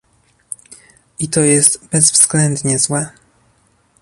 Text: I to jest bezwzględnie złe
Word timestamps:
I 1.19 1.25
to 1.29 1.41
jest 1.41 1.87
bezwzględnie 1.89 2.79
złe 2.79 3.09